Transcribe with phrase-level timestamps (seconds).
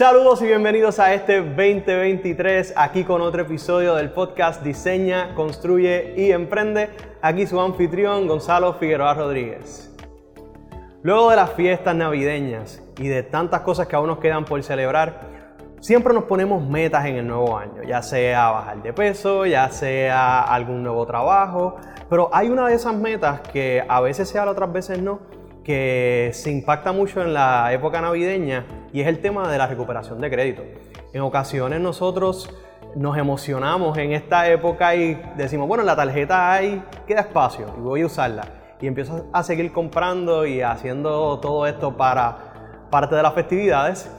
[0.00, 6.32] Saludos y bienvenidos a este 2023, aquí con otro episodio del podcast Diseña, Construye y
[6.32, 6.88] Emprende.
[7.20, 9.94] Aquí su anfitrión Gonzalo Figueroa Rodríguez.
[11.02, 15.20] Luego de las fiestas navideñas y de tantas cosas que aún nos quedan por celebrar,
[15.80, 20.40] siempre nos ponemos metas en el nuevo año, ya sea bajar de peso, ya sea
[20.40, 21.76] algún nuevo trabajo,
[22.08, 25.20] pero hay una de esas metas que a veces se habla, otras veces no,
[25.64, 30.20] que se impacta mucho en la época navideña y es el tema de la recuperación
[30.20, 30.62] de crédito.
[31.12, 32.48] En ocasiones nosotros
[32.94, 38.02] nos emocionamos en esta época y decimos, bueno, la tarjeta hay, queda espacio y voy
[38.02, 38.44] a usarla.
[38.80, 44.10] Y empiezo a seguir comprando y haciendo todo esto para parte de las festividades.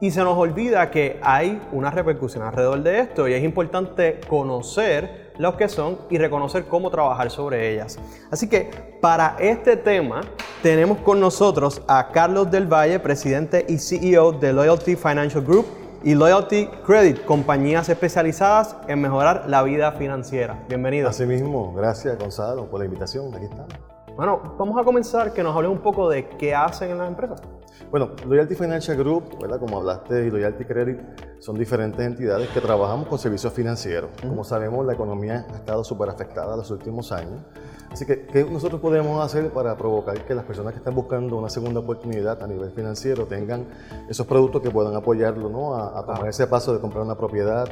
[0.00, 5.32] Y se nos olvida que hay una repercusión alrededor de esto y es importante conocer
[5.38, 7.98] lo que son y reconocer cómo trabajar sobre ellas.
[8.30, 8.70] Así que
[9.00, 10.22] para este tema
[10.62, 15.66] tenemos con nosotros a Carlos del Valle, presidente y CEO de Loyalty Financial Group
[16.04, 20.64] y Loyalty Credit, compañías especializadas en mejorar la vida financiera.
[20.68, 21.08] Bienvenido.
[21.08, 23.34] Asimismo, gracias Gonzalo por la invitación.
[23.34, 23.74] Aquí estamos.
[24.16, 27.42] Bueno, vamos a comenzar que nos hable un poco de qué hacen en las empresas.
[27.90, 29.58] Bueno, Loyalty Financial Group, ¿verdad?
[29.58, 30.98] como hablaste, y Loyalty Credit
[31.42, 34.10] son diferentes entidades que trabajamos con servicios financieros.
[34.20, 37.42] Como sabemos, la economía ha estado súper afectada los últimos años.
[37.90, 41.50] Así que, ¿qué nosotros podemos hacer para provocar que las personas que están buscando una
[41.50, 43.66] segunda oportunidad a nivel financiero tengan
[44.08, 45.74] esos productos que puedan apoyarlo ¿no?
[45.74, 47.68] a, tomar ese paso de comprar una propiedad,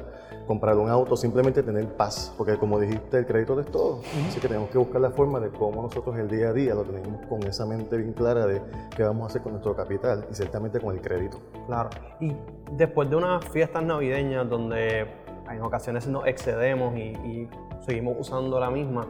[0.47, 2.35] comprar un auto, simplemente tener paz?
[2.37, 4.01] Porque como dijiste, el crédito es todo.
[4.29, 6.83] Así que tenemos que buscar la forma de cómo nosotros el día a día lo
[6.83, 8.61] tenemos con esa mente bien clara de
[8.95, 11.39] qué vamos a hacer con nuestro capital y ciertamente con el crédito.
[11.67, 11.89] Claro.
[12.21, 12.35] Y
[12.77, 15.07] después de unas fiestas navideñas donde
[15.51, 17.49] en ocasiones nos excedemos y, y
[17.85, 19.07] seguimos usando la misma,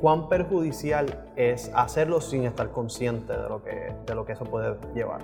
[0.00, 4.76] ¿Cuán perjudicial es hacerlo sin estar consciente de lo que, de lo que eso puede
[4.94, 5.20] llevar?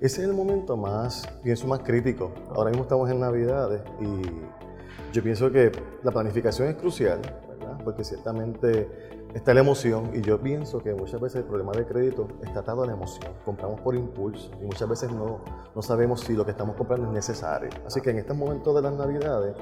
[0.00, 2.32] Ese es el momento más, pienso, más crítico.
[2.54, 7.78] Ahora mismo estamos en Navidades y yo pienso que la planificación es crucial, ¿verdad?
[7.82, 8.88] Porque ciertamente
[9.36, 12.82] está la emoción y yo pienso que muchas veces el problema de crédito está atado
[12.82, 13.32] a la emoción.
[13.44, 15.40] Compramos por impulso y muchas veces no,
[15.74, 17.68] no sabemos si lo que estamos comprando es necesario.
[17.86, 19.54] Así que en estos momentos de las Navidades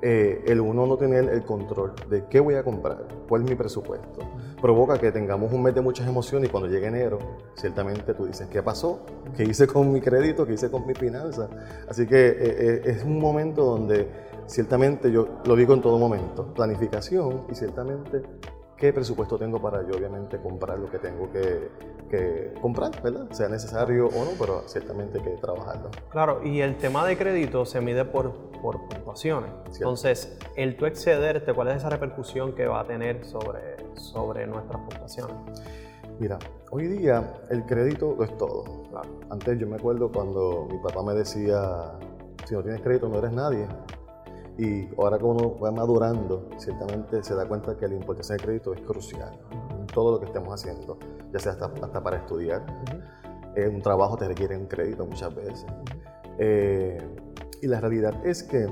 [0.00, 3.54] eh, el uno no tener el control de qué voy a comprar, cuál es mi
[3.54, 4.22] presupuesto,
[4.60, 7.18] provoca que tengamos un mes de muchas emociones y cuando llegue enero,
[7.54, 9.04] ciertamente tú dices, ¿qué pasó?
[9.36, 10.46] ¿Qué hice con mi crédito?
[10.46, 11.48] ¿Qué hice con mi finanza?
[11.86, 14.08] Así que eh, eh, es un momento donde
[14.46, 18.22] ciertamente yo lo digo en todo momento, planificación y ciertamente
[18.82, 23.30] qué presupuesto tengo para yo obviamente comprar lo que tengo que, comprar, ¿verdad?
[23.30, 25.88] Sea necesario o no, pero ciertamente hay que trabajarlo.
[26.10, 29.52] Claro, y el tema de crédito se mide por, por puntuaciones.
[29.72, 34.80] Entonces, el tú excederte, ¿cuál es esa repercusión que va a tener sobre, sobre nuestras
[34.80, 35.36] puntuaciones?
[36.18, 36.40] Mira,
[36.72, 38.64] hoy día el crédito lo es todo.
[39.30, 41.92] Antes yo me acuerdo cuando mi papá me decía,
[42.46, 43.68] si no tienes crédito no eres nadie.
[44.58, 48.74] Y ahora que uno va madurando, ciertamente se da cuenta que la importancia del crédito
[48.74, 49.38] es crucial
[49.70, 50.98] en todo lo que estemos haciendo,
[51.32, 52.64] ya sea hasta, para estudiar.
[53.56, 55.66] un trabajo te requiere un crédito muchas veces.
[56.38, 56.98] Eh,
[57.62, 58.66] y la realidad es que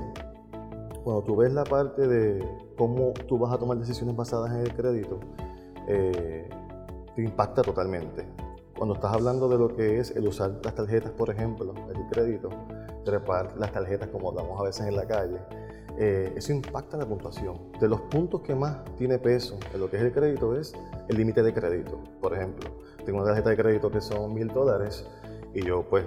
[1.03, 2.45] cuando tú ves la parte de
[2.77, 5.19] cómo tú vas a tomar decisiones basadas en el crédito,
[5.87, 6.47] eh,
[7.15, 8.27] te impacta totalmente.
[8.77, 12.49] Cuando estás hablando de lo que es el usar las tarjetas, por ejemplo, el crédito,
[13.03, 15.39] trepar las tarjetas como hablamos a veces en la calle,
[15.97, 17.71] eh, eso impacta la puntuación.
[17.79, 20.73] De los puntos que más tiene peso en lo que es el crédito es
[21.07, 21.99] el límite de crédito.
[22.19, 22.69] Por ejemplo,
[23.05, 25.05] tengo una tarjeta de crédito que son mil dólares
[25.53, 26.05] y yo pues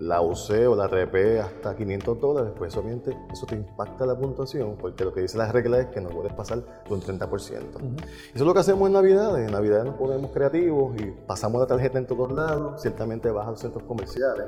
[0.00, 4.76] la usé o la trepé hasta 500 dólares, pues obviamente eso te impacta la puntuación,
[4.80, 7.28] porque lo que dice la regla es que no puedes pasar de un 30%.
[7.50, 8.04] Eso
[8.34, 9.38] es lo que hacemos en Navidad.
[9.38, 12.80] En Navidad nos ponemos creativos y pasamos la tarjeta en todos lados.
[12.80, 14.46] Ciertamente vas a los centros comerciales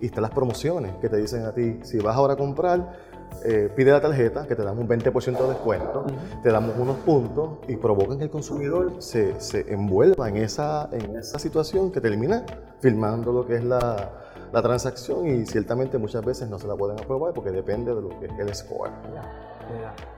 [0.00, 2.96] y están las promociones que te dicen a ti, si vas ahora a comprar,
[3.44, 6.04] eh, pide la tarjeta, que te damos un 20% de descuento,
[6.42, 11.16] te damos unos puntos y provocan que el consumidor se, se envuelva en esa, en
[11.16, 12.44] esa situación que termina
[12.80, 14.10] firmando lo que es la,
[14.52, 18.08] la, transacción y ciertamente muchas veces no se la pueden aprobar porque depende de lo
[18.20, 18.90] que es el score.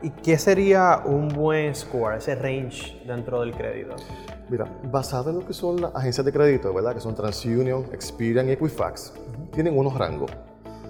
[0.02, 3.94] ¿Y qué sería un buen score, ese range dentro del crédito?
[4.48, 6.94] Mira, basado en lo que son las agencias de crédito, ¿verdad?
[6.94, 9.14] Que son TransUnion, Experian y Equifax,
[9.52, 10.30] tienen unos rangos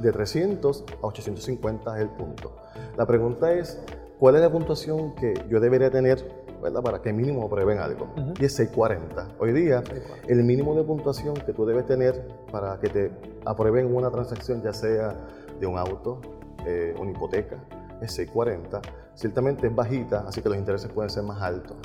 [0.01, 2.57] de 300 a 850 es el punto.
[2.97, 3.81] La pregunta es,
[4.19, 6.25] ¿cuál es la puntuación que yo debería tener
[6.63, 6.83] ¿verdad?
[6.83, 8.09] para que mínimo aprueben algo?
[8.39, 9.37] Y es 640.
[9.39, 9.83] Hoy día,
[10.27, 13.11] el mínimo de puntuación que tú debes tener para que te
[13.45, 15.15] aprueben una transacción, ya sea
[15.59, 16.21] de un auto,
[16.67, 17.57] eh, una hipoteca,
[18.01, 18.83] es 640.
[19.15, 21.77] Ciertamente es bajita, así que los intereses pueden ser más altos.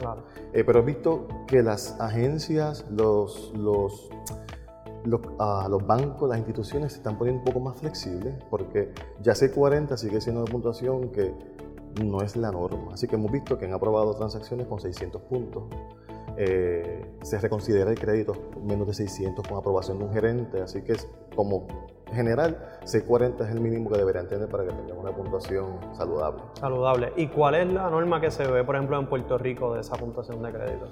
[0.53, 4.09] Eh, pero he visto que las agencias, los, los
[5.05, 9.35] los, a los bancos, las instituciones se están poniendo un poco más flexibles porque ya
[9.35, 11.33] 640 sigue siendo una puntuación que
[12.03, 12.93] no es la norma.
[12.93, 15.63] Así que hemos visto que han aprobado transacciones con 600 puntos.
[16.37, 18.33] Eh, se reconsidera el crédito
[18.63, 21.67] menos de 600 con aprobación de un gerente, así que es como
[22.13, 26.41] general, 640 es el mínimo que deberían tener para que tengan una puntuación saludable.
[26.59, 27.13] Saludable.
[27.15, 29.95] ¿Y cuál es la norma que se ve, por ejemplo, en Puerto Rico de esa
[29.95, 30.89] puntuación de crédito?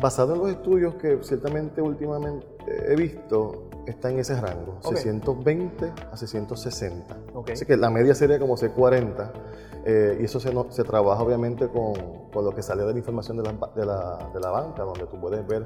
[0.00, 6.16] Basado en los estudios que ciertamente últimamente he visto, está en ese rango, 620 a
[6.16, 7.16] 660.
[7.52, 9.32] Así que la media sería como 640.
[9.88, 11.94] Eh, y eso se, se, trabaja obviamente con,
[12.32, 15.06] con, lo que sale de la información de la, de, la, de la, banca, donde
[15.06, 15.64] tú puedes ver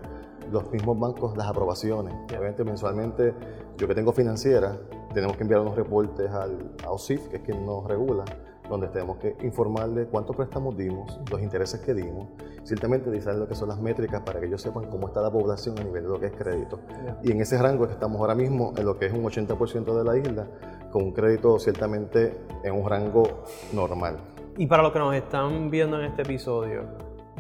[0.53, 2.15] los mismos bancos, las aprobaciones.
[2.29, 3.33] Obviamente mensualmente,
[3.79, 4.77] yo que tengo financiera,
[5.15, 8.25] tenemos que enviar unos reportes al, a OSIF, que es quien nos regula,
[8.71, 12.29] donde tenemos que informarle cuántos préstamos dimos, los intereses que dimos,
[12.63, 15.79] ciertamente decir lo que son las métricas para que ellos sepan cómo está la población
[15.79, 16.79] a nivel de lo que es crédito.
[17.23, 19.99] Y en ese rango es que estamos ahora mismo, en lo que es un 80%
[19.99, 20.47] de la isla,
[20.93, 24.19] con un crédito ciertamente en un rango normal.
[24.57, 26.83] Y para los que nos están viendo en este episodio,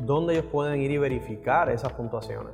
[0.03, 2.53] ¿dónde ellos pueden ir y verificar esas puntuaciones?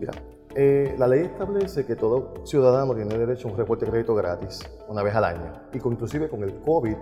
[0.00, 0.12] Mira,
[0.54, 4.60] eh, la ley establece que todo ciudadano tiene derecho a un reporte de crédito gratis
[4.88, 5.52] una vez al año.
[5.72, 6.96] Y inclusive con el COVID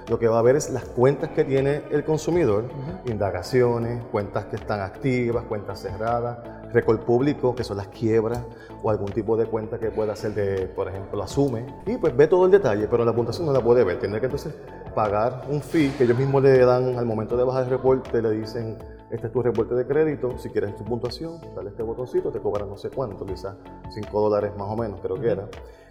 [0.07, 2.65] lo que va a ver es las cuentas que tiene el consumidor,
[3.05, 6.39] indagaciones, cuentas que están activas, cuentas cerradas,
[6.73, 8.41] récord público, que son las quiebras,
[8.83, 12.27] o algún tipo de cuenta que pueda ser de, por ejemplo, asume, y pues ve
[12.27, 13.99] todo el detalle, pero la puntuación no la puede ver.
[13.99, 14.53] Tiene que entonces
[14.95, 18.31] pagar un fee que ellos mismos le dan al momento de bajar el reporte, le
[18.31, 18.77] dicen,
[19.11, 22.69] este es tu reporte de crédito, si quieres tu puntuación, dale este botoncito, te cobran
[22.69, 23.55] no sé cuánto, quizás
[23.93, 25.47] 5 dólares más o menos, creo que era.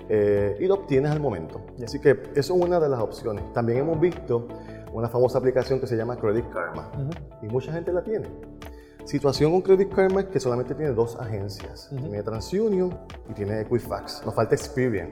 [0.08, 1.61] Eh, y lo obtienes al momento.
[1.84, 3.52] Así que eso es una de las opciones.
[3.52, 4.49] También hemos visto
[4.93, 6.90] una famosa aplicación que se llama Credit Karma
[7.43, 8.26] y mucha gente la tiene.
[9.05, 11.88] Situación con Credit Karma es que solamente tiene dos agencias.
[11.91, 12.97] Tiene TransUnion
[13.29, 14.23] y tiene Equifax.
[14.25, 15.11] Nos falta Experian.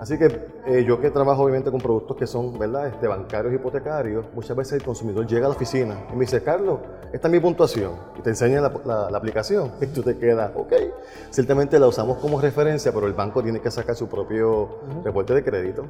[0.00, 0.26] Así que
[0.66, 2.88] eh, yo que trabajo obviamente con productos que son ¿verdad?
[2.88, 6.80] Este, bancarios, hipotecarios, muchas veces el consumidor llega a la oficina y me dice, Carlos,
[7.12, 7.92] esta es mi puntuación.
[8.18, 10.72] Y te enseña la, aplicación y tú te quedas, ok.
[11.30, 15.44] Ciertamente la usamos como referencia, pero el banco tiene que sacar su propio reporte de
[15.44, 15.84] crédito.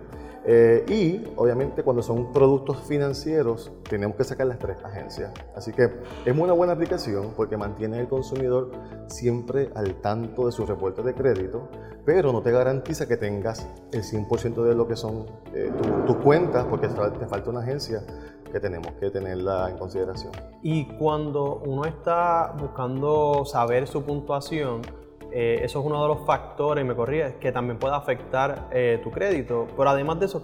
[0.44, 5.32] Eh, y obviamente cuando son productos financieros tenemos que sacar las tres agencias.
[5.54, 5.90] Así que
[6.24, 8.70] es una buena aplicación porque mantiene al consumidor
[9.06, 11.68] siempre al tanto de su reporte de crédito,
[12.04, 15.70] pero no te garantiza que tengas el 100% de lo que son eh,
[16.06, 18.02] tus cuentas porque te falta una agencia
[18.50, 20.32] que tenemos que tenerla en consideración.
[20.62, 24.82] Y cuando uno está buscando saber su puntuación,
[25.32, 29.10] eh, eso es uno de los factores, me corría, que también puede afectar eh, tu
[29.10, 29.66] crédito.
[29.76, 30.42] Pero además de eso,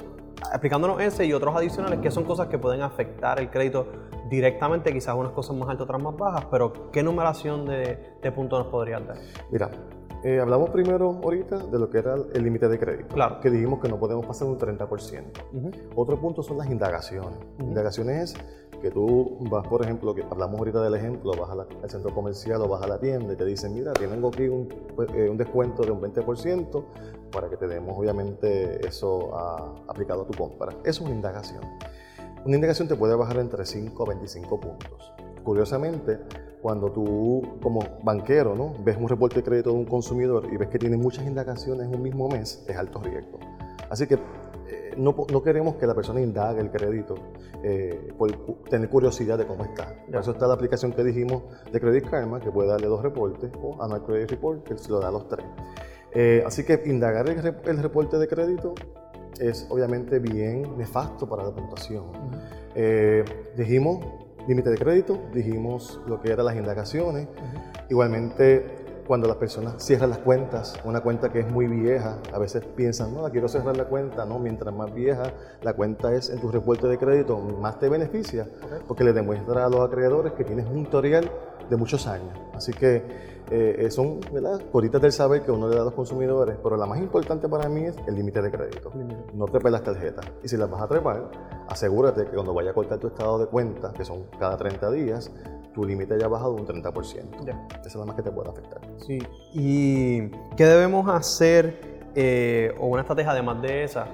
[0.50, 3.86] explicándonos ese y otros adicionales, que son cosas que pueden afectar el crédito
[4.28, 8.58] directamente, quizás unas cosas más altas, otras más bajas, pero ¿qué numeración de, de puntos
[8.58, 9.16] nos podrías dar?
[9.50, 9.70] Mira,
[10.26, 13.38] eh, hablamos primero ahorita de lo que era el límite de crédito, claro.
[13.40, 15.22] que dijimos que no podemos pasar un 30%.
[15.94, 17.38] Otro punto son las indagaciones.
[17.60, 22.12] Indagaciones es que tú vas, por ejemplo, que hablamos ahorita del ejemplo, vas al centro
[22.12, 24.66] comercial o vas a la tienda y te dicen, mira, tengo aquí un,
[24.96, 26.84] pues, eh, un descuento de un 20%
[27.30, 29.32] para que te demos obviamente eso
[29.86, 30.72] aplicado a tu compra.
[30.82, 31.62] Eso es una indagación.
[32.44, 35.12] Una indagación te puede bajar entre 5 a 25 puntos.
[35.46, 36.18] Curiosamente,
[36.60, 38.74] cuando tú como banquero ¿no?
[38.82, 41.94] ves un reporte de crédito de un consumidor y ves que tiene muchas indagaciones en
[41.94, 43.38] un mismo mes, es alto riesgo.
[43.88, 44.18] Así que
[44.96, 47.14] no, no, queremos que la persona indague el crédito
[47.62, 48.32] eh, por
[48.68, 49.94] tener curiosidad de cómo está.
[50.06, 53.48] Por eso está la aplicación que dijimos de Credit Karma, que puede darle dos reportes,
[53.62, 55.46] o Annual Credit Report, que se lo da a los tres.
[56.12, 58.74] Eh, así que indagar el, el, reporte de crédito
[59.38, 62.06] es obviamente bien nefasto para la puntuación.
[62.74, 63.24] Eh,
[63.56, 67.28] dijimos límite de crédito, dijimos lo que eran las indagaciones.
[67.88, 72.64] Igualmente cuando las personas cierran las cuentas, una cuenta que es muy vieja, a veces
[72.64, 76.50] piensan, no, quiero cerrar la cuenta, no, mientras más vieja la cuenta es en tu
[76.50, 78.48] reporte de crédito, más te beneficia,
[78.88, 81.30] porque le demuestra a los acreedores que tienes un historial
[81.68, 82.38] de muchos años.
[82.54, 82.96] Así que
[83.50, 84.60] eh, eh, son ¿verdad?
[84.72, 87.68] coritas del saber que uno le da a los consumidores, pero la más importante para
[87.68, 88.90] mí es el límite de crédito.
[89.34, 90.26] No trepes las tarjetas.
[90.42, 91.30] Y si las vas a trepar,
[91.68, 95.30] asegúrate que cuando vaya a cortar tu estado de cuenta, que son cada 30 días,
[95.74, 97.48] tu límite haya bajado un 30%.
[97.80, 98.80] Esa es la más que te puede afectar.
[98.98, 99.18] Sí.
[99.52, 104.06] ¿Y qué debemos hacer eh, o una estrategia además de esa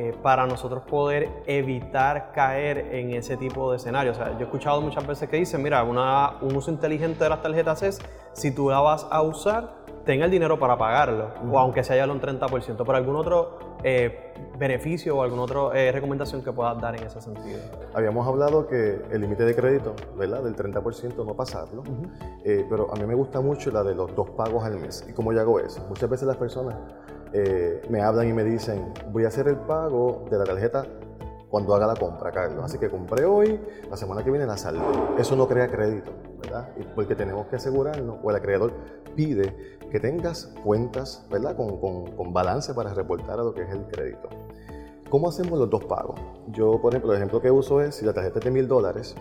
[0.00, 4.16] eh, para nosotros poder evitar caer en ese tipo de escenarios.
[4.16, 7.30] O sea, yo he escuchado muchas veces que dicen, mira, una, un uso inteligente de
[7.30, 7.98] las tarjetas es,
[8.32, 9.74] si tú la vas a usar,
[10.04, 14.34] ten el dinero para pagarlo, o aunque sea ya un 30%, pero algún otro eh,
[14.56, 17.58] beneficio o alguna otra eh, recomendación que puedas dar en ese sentido.
[17.92, 20.44] Habíamos hablado que el límite de crédito, ¿verdad?
[20.44, 21.82] Del 30% no pasarlo,
[22.44, 25.04] pero a mí me gusta mucho la de los dos pagos al mes.
[25.08, 25.84] ¿Y cómo yo hago eso?
[25.88, 26.76] Muchas veces las personas
[27.32, 30.86] eh, me hablan y me dicen, voy a hacer el pago de la tarjeta
[31.50, 32.64] cuando haga la compra, Carlos.
[32.64, 35.16] Así que compré hoy, la semana que viene la saldo.
[35.18, 36.68] Eso no crea crédito, ¿verdad?
[36.94, 38.72] Porque tenemos que asegurarnos, o el acreedor
[39.14, 41.56] pide que tengas cuentas, ¿verdad?
[41.56, 44.28] Con, con, balance para reportar a lo que es el crédito.
[45.08, 46.20] ¿Cómo hacemos los dos pagos?
[46.48, 49.14] Yo, por ejemplo, el ejemplo que uso es, si la tarjeta es de mil dólares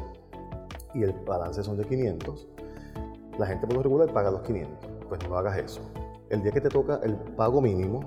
[0.94, 2.48] y el balance son de 500,
[3.40, 4.90] la gente por lo regular paga los 500.
[5.08, 5.82] Pues no hagas eso
[6.29, 8.01] el día que te toca el pago mínimo,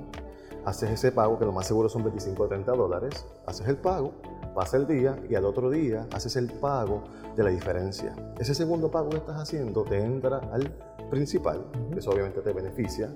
[0.64, 4.12] haces ese pago, que lo más seguro son 25 o 30 dólares, haces el pago,
[4.54, 7.04] pasa el día y al otro día haces el pago
[7.36, 8.14] de la diferencia.
[8.38, 10.70] Ese segundo pago que estás haciendo te entra al
[11.10, 11.64] principal,
[11.96, 13.10] eso obviamente te beneficia,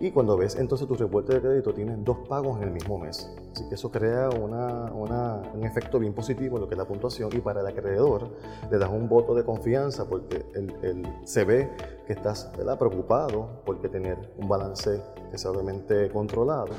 [0.00, 3.30] y cuando ves entonces tu reporte de crédito tienes dos pagos en el mismo mes.
[3.52, 7.40] Así que eso crea un efecto bien positivo en lo que es la puntuación y
[7.40, 8.30] para el acreedor
[8.70, 11.70] le das un voto de confianza porque él, se ve
[12.06, 16.72] que estás preocupado porque tener un balance que sea obviamente controlado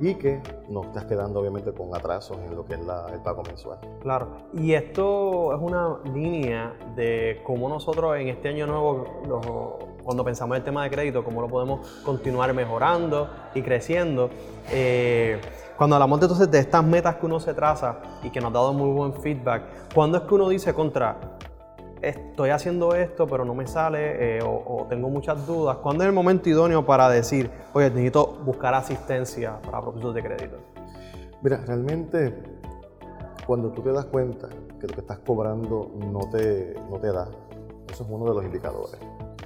[0.00, 3.78] y que no estás quedando obviamente con atrasos en lo que es el pago mensual.
[4.00, 10.56] Claro, y esto es una línea de cómo nosotros en este año nuevo, cuando pensamos
[10.56, 14.30] en el tema de crédito, cómo lo podemos continuar mejorando y creciendo.
[14.70, 15.38] Eh,
[15.76, 18.54] cuando hablamos de, entonces de estas metas que uno se traza y que nos ha
[18.54, 21.36] dado muy buen feedback, ¿cuándo es que uno dice contra,
[22.00, 25.76] estoy haciendo esto, pero no me sale eh, o, tengo muchas dudas.
[25.76, 30.56] ¿Cuándo es el momento idóneo para decir, oye, necesito buscar asistencia para propósitos de crédito?
[31.42, 32.34] Mira, realmente
[33.46, 34.48] cuando tú te das cuenta
[34.80, 37.28] que lo que estás cobrando no te, no te da,
[37.92, 38.98] eso es uno de los indicadores.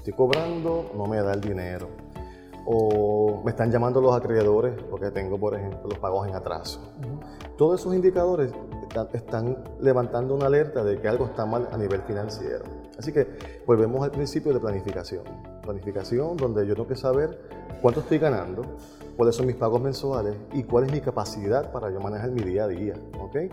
[0.03, 1.87] Estoy cobrando, no me da el dinero.
[2.67, 6.81] O me están llamando los acreedores porque tengo, por ejemplo, los pagos en atraso.
[7.57, 8.53] Todos esos indicadores
[9.13, 12.65] están levantando una alerta de que algo está mal a nivel financiero.
[12.99, 13.29] Así que
[13.65, 15.23] volvemos al principio de planificación.
[15.63, 17.39] Planificación donde yo tengo que saber
[17.81, 18.65] cuánto estoy ganando,
[19.17, 22.65] cuáles son mis pagos mensuales y cuál es mi capacidad para yo manejar mi día
[22.65, 22.95] a día.
[23.21, 23.51] ¿okay?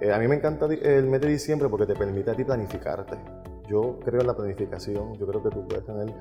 [0.00, 3.45] Eh, a mí me encanta el mes de diciembre porque te permite a ti planificarte.
[3.68, 6.12] Yo creo en la planificación, yo creo que tú puedes tener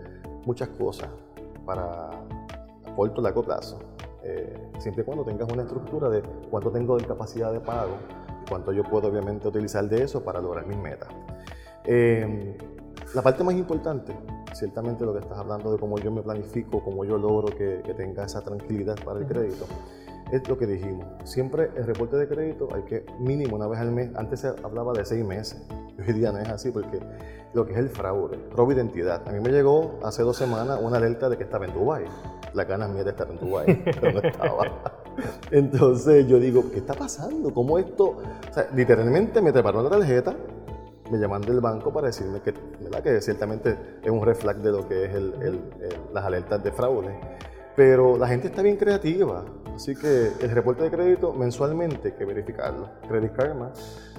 [0.46, 1.10] muchas cosas
[1.66, 2.10] para
[2.96, 3.80] corto largo plazo.
[4.24, 7.98] Eh, siempre y cuando tengas una estructura de cuánto tengo de capacidad de pago,
[8.50, 11.10] cuánto yo puedo obviamente utilizar de eso para lograr mis metas.
[11.84, 12.58] Eh,
[13.14, 14.14] la parte más importante,
[14.54, 18.26] ciertamente lo que estás hablando de cómo yo me planifico, cómo yo logro que, tenga
[18.26, 19.66] esa tranquilidad para el crédito,
[20.32, 21.06] es lo que dijimos.
[21.24, 24.10] Siempre el reporte de crédito hay que mínimo una vez al mes.
[24.16, 25.62] Antes se hablaba de seis meses.
[26.08, 27.00] Hoy día no es así porque
[27.54, 29.28] lo que es el fraude, robo de identidad.
[29.28, 32.06] A mí me llegó hace dos semanas una alerta de que estaba en Dubái.
[32.54, 34.94] La ganas mía de estar en Dubái, pero no estaba.
[35.52, 37.54] Entonces yo digo, ¿qué está pasando?
[37.54, 38.18] ¿Cómo esto?
[38.50, 40.36] O sea, literalmente me treparon la tarjeta,
[41.12, 43.02] me llaman del banco para decirme que, ¿verdad?
[43.02, 45.12] que ciertamente es un reflex de lo que es
[46.14, 47.18] las alertas de fraude.
[47.76, 49.44] Pero la gente está bien creativa,
[49.76, 52.90] así que el reporte de crédito mensualmente hay que verificarlo.
[53.08, 53.74] Credit Karma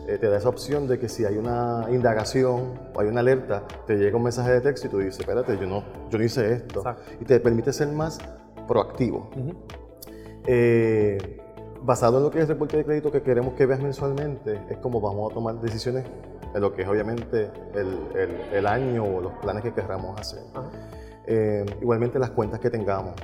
[0.06, 3.64] eh, te da esa opción de que si hay una indagación o hay una alerta,
[3.86, 6.52] te llega un mensaje de texto y tú dices, espérate, yo no, yo no hice
[6.52, 6.84] esto.
[7.20, 8.18] Y te permite ser más
[8.68, 9.30] proactivo.
[10.46, 11.40] Eh,
[11.82, 14.76] basado en lo que es el reporte de crédito que queremos que veas mensualmente, es
[14.78, 16.04] como vamos a tomar decisiones
[16.54, 20.42] en lo que es obviamente el, año o los planes que queramos hacer.
[21.26, 23.14] Eh, igualmente las cuentas que tengamos.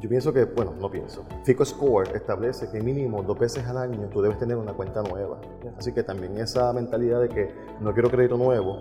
[0.00, 1.24] Yo pienso que, bueno, no pienso.
[1.44, 5.40] Fico Score establece que mínimo dos veces al año tú debes tener una cuenta nueva.
[5.78, 8.78] Así que también esa mentalidad de que no quiero crédito nuevo,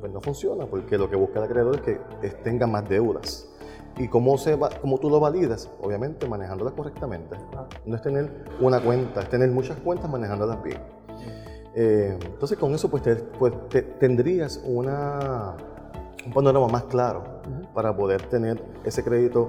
[0.00, 3.48] pues no funciona, porque lo que busca el acreedor es que tenga más deudas.
[3.96, 5.70] ¿Y cómo, se va, cómo tú lo validas?
[5.80, 7.36] Obviamente manejándolas correctamente.
[7.86, 10.80] No es tener una cuenta, es tener muchas cuentas manejándolas bien.
[11.76, 13.02] Eh, entonces con eso pues,
[13.38, 13.52] pues
[13.98, 15.56] tendrías una,
[16.24, 17.24] un panorama más claro
[17.74, 19.48] para poder tener ese crédito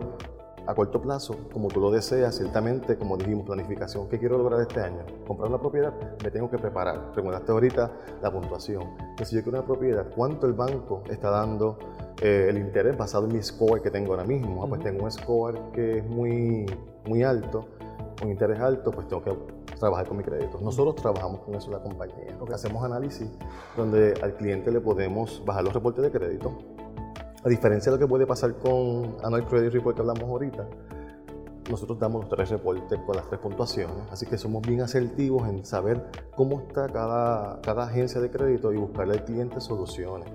[0.67, 4.07] a corto plazo, como tú lo deseas, ciertamente, como dijimos, planificación.
[4.09, 5.05] ¿Qué quiero lograr este año?
[5.27, 5.93] Comprar una propiedad,
[6.23, 7.11] me tengo que preparar.
[7.13, 7.91] Preguntaste ahorita
[8.21, 8.83] la puntuación.
[8.99, 11.77] Entonces, si yo quiero una propiedad, ¿cuánto el banco está dando
[12.21, 14.63] eh, el interés basado en mi score que tengo ahora mismo?
[14.63, 16.65] Ah, pues tengo un score que es muy,
[17.05, 17.67] muy alto,
[18.23, 19.31] un interés alto, pues tengo que
[19.75, 20.59] trabajar con mi crédito.
[20.61, 22.37] Nosotros trabajamos con eso en la compañía.
[22.53, 23.29] Hacemos análisis
[23.75, 26.57] donde al cliente le podemos bajar los reportes de crédito.
[27.45, 30.67] A diferencia de lo que puede pasar con Annual Credit Report que hablamos ahorita,
[31.69, 35.63] nosotros damos los tres reportes con las tres puntuaciones, así que somos bien asertivos en
[35.63, 40.27] saber cómo está cada, cada agencia de crédito y buscarle al cliente soluciones.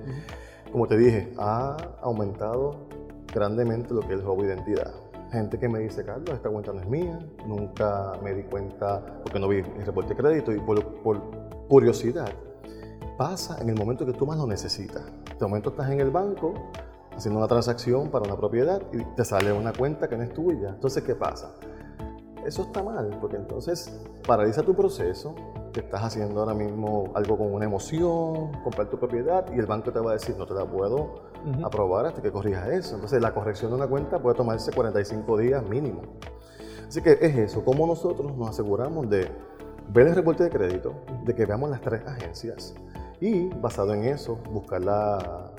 [0.70, 2.86] Como te dije, ha aumentado
[3.34, 4.92] grandemente lo que es el robo de identidad.
[5.32, 9.40] Gente que me dice, Carlos, esta cuenta no es mía, nunca me di cuenta porque
[9.40, 11.20] no vi el reporte de crédito y por, por
[11.68, 12.32] curiosidad
[13.18, 15.02] pasa en el momento que tú más lo necesitas.
[15.08, 16.54] En este momento estás en el banco
[17.16, 20.70] haciendo una transacción para una propiedad y te sale una cuenta que no es tuya.
[20.70, 21.54] Entonces, ¿qué pasa?
[22.44, 25.34] Eso está mal, porque entonces paraliza tu proceso,
[25.72, 29.92] que estás haciendo ahora mismo algo con una emoción, comprar tu propiedad y el banco
[29.92, 31.30] te va a decir, no te la puedo
[31.62, 32.94] aprobar hasta que corrijas eso.
[32.94, 36.02] Entonces, la corrección de una cuenta puede tomarse 45 días mínimo.
[36.88, 39.30] Así que es eso, cómo nosotros nos aseguramos de
[39.92, 42.74] ver el reporte de crédito, de que veamos las tres agencias
[43.20, 45.52] y basado en eso buscar la,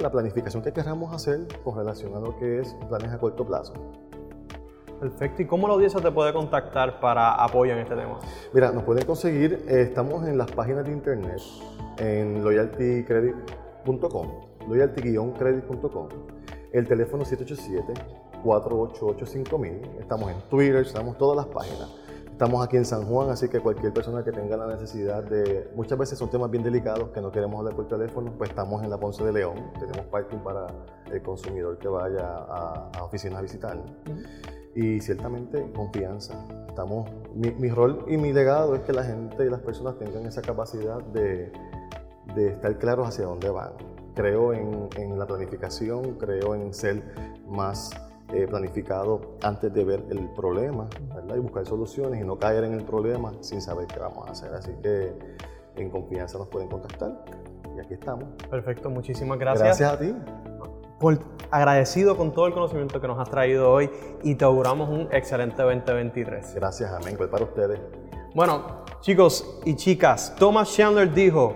[0.00, 3.74] la planificación que queramos hacer con relación a lo que es planes a corto plazo.
[5.00, 5.42] Perfecto.
[5.42, 8.18] ¿Y cómo la audiencia te puede contactar para apoyo en este tema?
[8.52, 11.40] Mira, nos pueden conseguir, eh, estamos en las páginas de internet,
[11.98, 14.28] en loyaltycredit.com,
[14.68, 16.08] loyalty-credit.com,
[16.72, 21.88] el teléfono 787-488-5000, estamos en Twitter, estamos en todas las páginas.
[22.40, 25.70] Estamos aquí en San Juan, así que cualquier persona que tenga la necesidad de...
[25.76, 28.88] Muchas veces son temas bien delicados que no queremos hablar por teléfono, pues estamos en
[28.88, 29.70] la Ponce de León.
[29.78, 30.68] Tenemos parking para
[31.12, 33.92] el consumidor que vaya a, a oficinas a visitarnos.
[34.74, 36.42] Y ciertamente confianza.
[36.66, 40.40] Estamos, mi, rol y mi legado es que la gente y las personas tengan esa
[40.40, 41.52] capacidad de,
[42.34, 43.72] de estar claros hacia dónde van.
[44.14, 47.02] Creo en, en la planificación, creo en ser
[47.46, 47.90] más
[48.32, 51.36] eh, planificado antes de ver el problema ¿verdad?
[51.36, 54.54] y buscar soluciones y no caer en el problema sin saber qué vamos a hacer.
[54.54, 55.12] Así que
[55.76, 57.24] en confianza nos pueden contactar
[57.76, 58.24] y aquí estamos.
[58.48, 59.80] Perfecto, muchísimas gracias.
[59.80, 60.14] Gracias a ti.
[61.00, 61.18] Por,
[61.50, 63.90] agradecido con todo el conocimiento que nos has traído hoy
[64.22, 66.54] y te auguramos un excelente 2023.
[66.54, 67.16] Gracias, amén.
[67.16, 67.80] Pues para ustedes.
[68.34, 71.54] Bueno, chicos y chicas, Thomas Chandler dijo,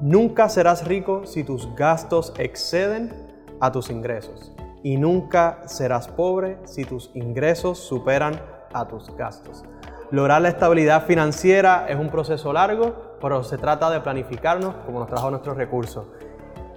[0.00, 3.12] nunca serás rico si tus gastos exceden
[3.60, 8.40] a tus ingresos y nunca serás pobre si tus ingresos superan
[8.72, 9.64] a tus gastos.
[10.10, 15.08] Lograr la estabilidad financiera es un proceso largo, pero se trata de planificarnos como nos
[15.08, 16.06] trajo nuestros recursos.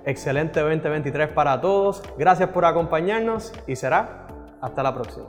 [0.06, 4.28] Excelente 2023 para todos, gracias por acompañarnos y será
[4.60, 5.28] hasta la próxima.